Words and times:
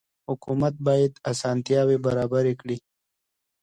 حکومت 0.29 0.73
بايد 0.87 1.13
اسانتياوي 1.31 1.97
برابري 2.05 2.53
کړي. 2.61 2.77